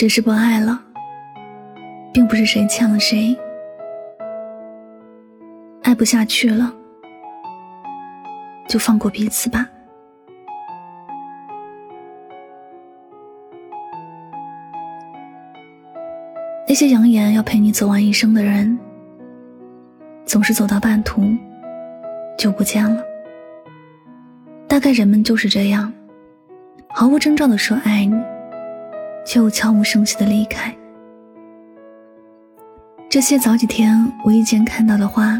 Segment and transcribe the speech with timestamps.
[0.00, 0.82] 只是不爱了，
[2.10, 3.36] 并不是谁欠了谁，
[5.82, 6.72] 爱不下去了，
[8.66, 9.68] 就放过彼此吧。
[16.66, 18.78] 那些扬言要陪你走完一生的人，
[20.24, 21.20] 总是走到半途
[22.38, 23.04] 就不见了。
[24.66, 25.92] 大概人们就是这样，
[26.88, 28.16] 毫无征兆的说爱你，
[29.26, 30.74] 却又悄无声息的离开。
[33.08, 35.38] 这些早几天无意间看到的话，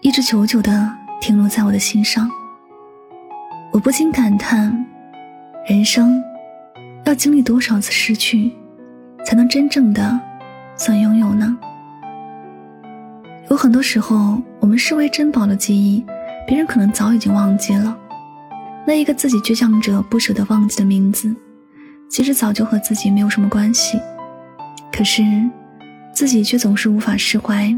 [0.00, 2.28] 一直久久的停留在我的心上。
[3.72, 4.84] 我不禁感叹，
[5.66, 6.22] 人生
[7.04, 8.52] 要经历多少次失去？
[9.24, 10.20] 才能真正的
[10.76, 11.56] 算拥有呢？
[13.50, 16.04] 有很多时候，我们视为珍宝的记忆，
[16.46, 17.96] 别人可能早已经忘记了。
[18.86, 21.34] 那一个自己倔强着不舍得忘记的名字，
[22.14, 24.00] 其实早就和自己没有什么关系。
[24.92, 25.24] 可是，
[26.12, 27.76] 自己却总是无法释怀，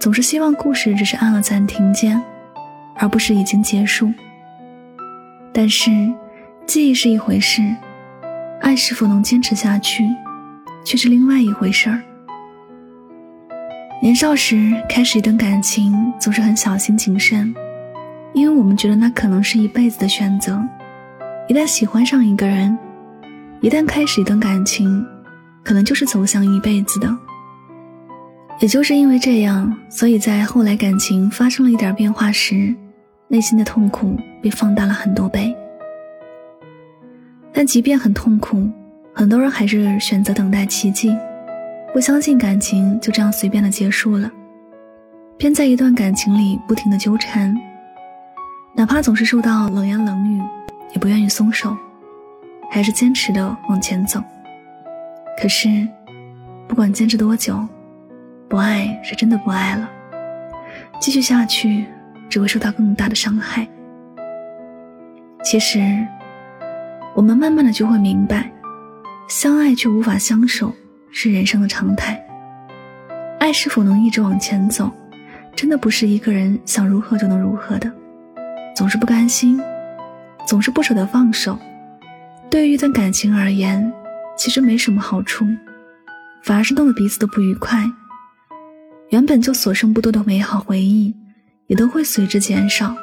[0.00, 2.20] 总是希望故事只是按了暂停键，
[2.96, 4.12] 而不是已经结束。
[5.52, 5.92] 但是，
[6.66, 7.62] 记忆是一回事，
[8.60, 10.02] 爱是否能坚持下去？
[10.84, 12.02] 却是另外一回事儿。
[14.02, 17.54] 年少时开始一段感情，总是很小心谨慎，
[18.32, 20.60] 因为我们觉得那可能是一辈子的选择。
[21.46, 22.76] 一旦喜欢上一个人，
[23.62, 25.06] 一旦开始一段感情，
[25.62, 27.16] 可能就是走向一辈子的。
[28.58, 32.74] 也就是因为这样，所以在后来感情发生了一点变化时，
[33.28, 35.56] 内心的痛苦被放大了很多倍。
[37.52, 38.68] 但即便很痛苦。
[39.14, 41.14] 很多人还是选择等待奇迹，
[41.92, 44.30] 不相信感情就这样随便的结束了，
[45.36, 47.54] 便在一段感情里不停的纠缠，
[48.74, 50.40] 哪怕总是受到冷言冷语，
[50.94, 51.76] 也不愿意松手，
[52.74, 54.18] 还是坚持的往前走。
[55.38, 55.86] 可是，
[56.66, 57.62] 不管坚持多久，
[58.48, 59.90] 不爱是真的不爱了，
[60.98, 61.84] 继续下去
[62.30, 63.68] 只会受到更大的伤害。
[65.44, 65.80] 其实，
[67.14, 68.50] 我们慢慢的就会明白。
[69.28, 70.72] 相爱却无法相守，
[71.10, 72.18] 是人生的常态。
[73.38, 74.90] 爱是否能一直往前走，
[75.54, 77.92] 真的不是一个人想如何就能如何的。
[78.74, 79.60] 总是不甘心，
[80.46, 81.58] 总是不舍得放手，
[82.52, 83.90] 对于一段感情而言，
[84.36, 85.46] 其实没什么好处，
[86.42, 87.90] 反而是弄得彼此都不愉快。
[89.08, 91.14] 原本就所剩不多的美好回忆，
[91.68, 92.94] 也都会随之减少。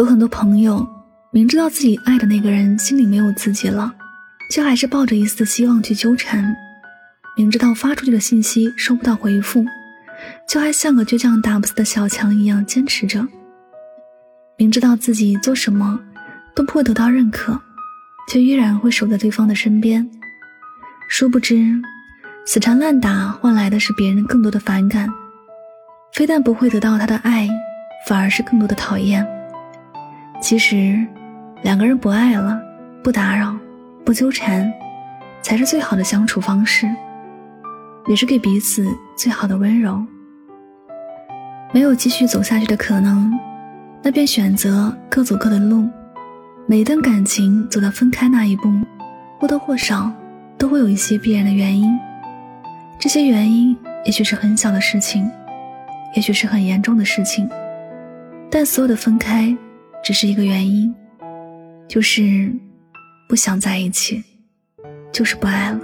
[0.00, 0.84] 有很多朋友。
[1.32, 3.94] 明知道自己爱的那个人心里没有自己了，
[4.50, 6.42] 却还是抱着一丝希望去纠缠；
[7.36, 9.62] 明知道发出去的信息收不到回复，
[10.48, 13.20] 就还像个倔强打不死的小强一样坚持着；
[14.56, 16.00] 明知道自己做什么
[16.56, 17.60] 都不会得到认可，
[18.28, 20.08] 却依然会守在对方的身边。
[21.08, 21.80] 殊不知，
[22.46, 25.08] 死缠烂打换来的是别人更多的反感，
[26.14, 27.48] 非但不会得到他的爱，
[28.08, 29.24] 反而是更多的讨厌。
[30.42, 31.06] 其实。
[31.62, 32.60] 两个人不爱了，
[33.02, 33.56] 不打扰，
[34.04, 34.70] 不纠缠，
[35.42, 36.86] 才是最好的相处方式，
[38.06, 40.04] 也是给彼此最好的温柔。
[41.72, 43.32] 没有继续走下去的可能，
[44.02, 45.88] 那便选择各走各的路。
[46.68, 48.68] 每一段感情走到分开那一步，
[49.38, 50.10] 或多或少
[50.58, 51.96] 都会有一些必然的原因。
[52.98, 55.30] 这些原因也许是很小的事情，
[56.16, 57.48] 也许是很严重的事情，
[58.50, 59.56] 但所有的分开，
[60.02, 60.92] 只是一个原因。
[61.88, 62.52] 就是
[63.28, 64.24] 不想在一起，
[65.12, 65.78] 就是不爱了。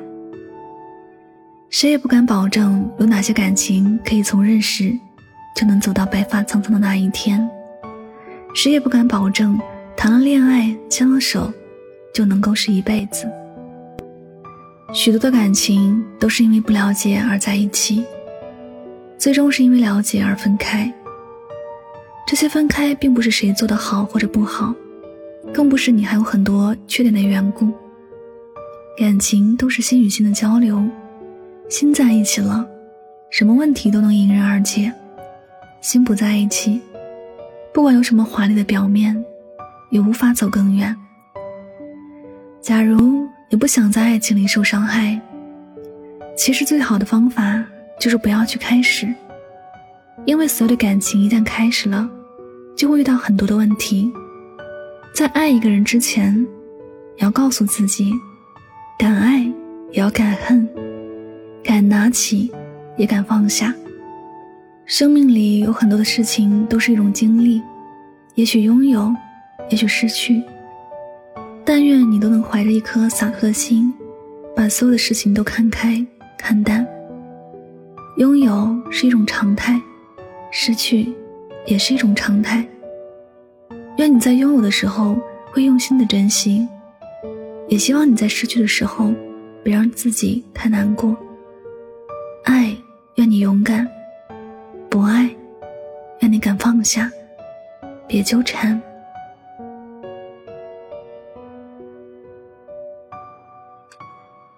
[1.70, 4.92] 谁也不敢保证有哪些感情可以从认识
[5.54, 7.48] 就能走到白发苍苍的那一天，
[8.52, 9.56] 谁也不敢保证
[10.02, 11.48] 谈了恋爱、牵了手
[12.12, 13.30] 就能够是一辈子。
[14.92, 18.04] 许多的感情都是因为不了解而在一起，
[19.16, 20.92] 最终是因为了解而分开。
[22.26, 24.74] 这些分开并不是谁做的好或者不好。
[25.54, 27.72] 更不是你还有很多缺点的缘故。
[28.98, 30.82] 感情都是心与心的交流，
[31.68, 32.66] 心在一起了，
[33.30, 34.90] 什么问题都能迎刃而解；
[35.80, 36.80] 心不在一起，
[37.72, 39.24] 不管有什么华丽的表面，
[39.92, 40.96] 也无法走更远。
[42.62, 45.20] 假如你不想在爱情里受伤害，
[46.34, 47.62] 其实最好的方法
[48.00, 49.06] 就是不要去开始，
[50.24, 52.08] 因为所有的感情一旦开始了，
[52.74, 54.10] 就会遇到很多的问题。
[55.14, 56.46] 在爱一个人之前，
[57.18, 58.10] 要告诉自己，
[58.98, 59.40] 敢爱
[59.90, 60.66] 也要敢恨，
[61.62, 62.50] 敢拿起
[62.96, 63.74] 也敢放下。
[64.86, 67.60] 生命里有很多的事情都是一种经历，
[68.36, 69.14] 也许拥有，
[69.72, 70.42] 也许失去。
[71.64, 73.90] 但愿你都能怀着一颗洒脱的心，
[74.54, 76.86] 把所有的事情都看开看淡。
[78.18, 79.80] 拥有是一种常态，
[80.50, 81.10] 失去
[81.64, 82.62] 也是一种常态。
[83.96, 85.16] 愿你在拥有的时候
[85.50, 86.68] 会用心的珍惜，
[87.66, 89.10] 也希望你在失去的时候
[89.64, 91.16] 别让自己太难过。
[92.44, 92.76] 爱，
[93.14, 93.86] 愿你勇敢；
[94.90, 95.30] 不爱，
[96.20, 97.10] 愿你敢放下，
[98.06, 98.78] 别纠缠。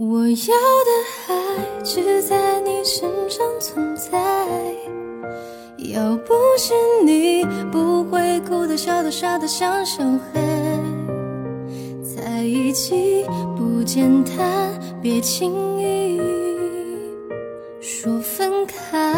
[0.00, 0.90] 我要的
[1.26, 4.16] 爱只在你身上存在，
[5.92, 6.72] 要不是
[7.04, 10.40] 你，不会哭的、笑的、傻的像小孩。
[12.04, 14.70] 在一起不简单，
[15.02, 16.20] 别轻易
[17.80, 19.12] 说分开。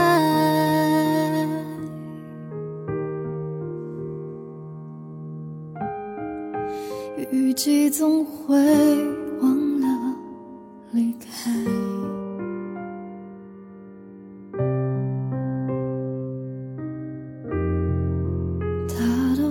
[7.30, 9.09] 雨季总会。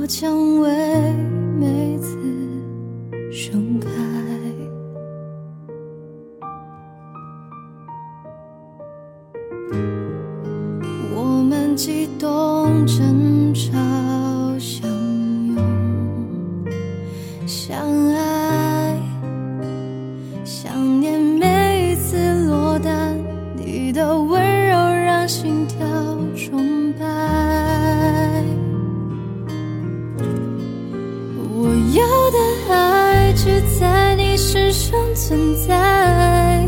[0.09, 0.78] 蔷薇
[35.29, 36.67] 存在，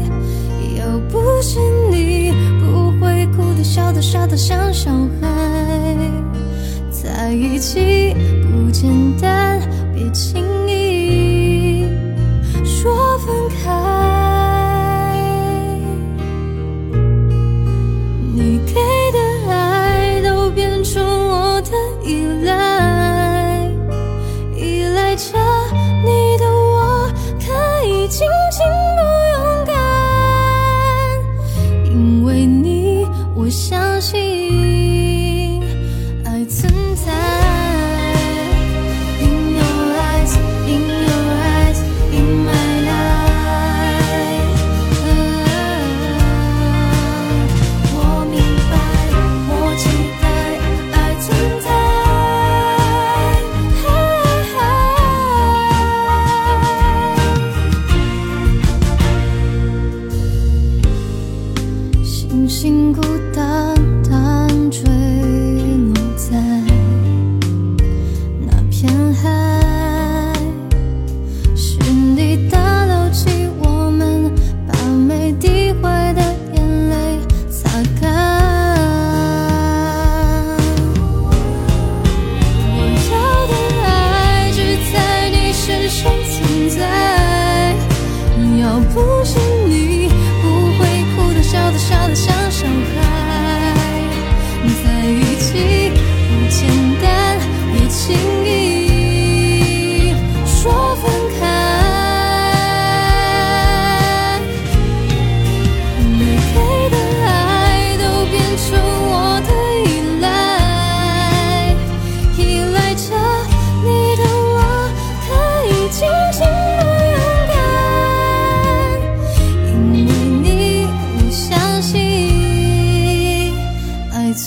[0.78, 1.60] 要不是
[1.90, 5.98] 你，不会哭得、笑得、傻得像小孩。
[6.92, 9.60] 在一起不简单，
[9.96, 10.40] 别轻
[62.31, 63.01] 清醒孤
[63.35, 63.80] 单。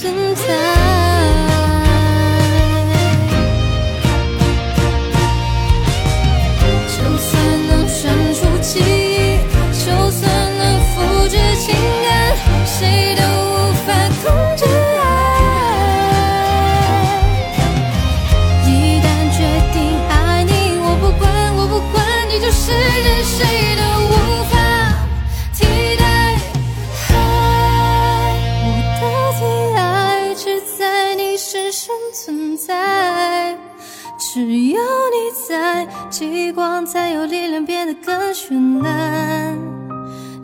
[0.05, 1.14] 存在。
[36.95, 39.59] 才有力量变得更绚烂。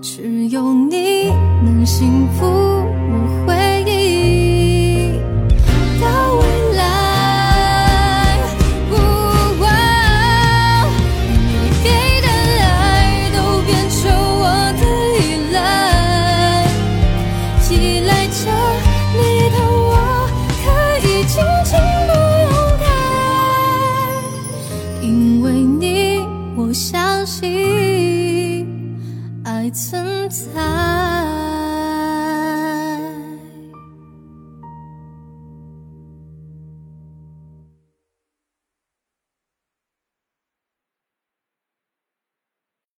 [0.02, 1.28] 只有你
[1.62, 2.49] 能幸福。